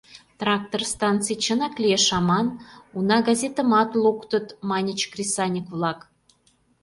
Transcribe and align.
—Трактор 0.39 0.81
станций 0.93 1.37
чынак 1.43 1.73
лиеш 1.83 2.05
аман, 2.17 2.47
уна, 2.97 3.17
газетымат 3.27 3.89
луктыт,— 4.03 4.47
маньыч 4.69 5.01
кресаньык-влак. 5.11 5.99